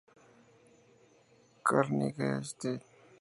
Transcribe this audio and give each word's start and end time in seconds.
Carnegie 1.63 2.23
Inst. 2.25 2.61